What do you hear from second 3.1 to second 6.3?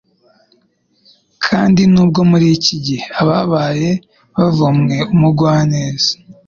abababaye bavumwe umugwaneza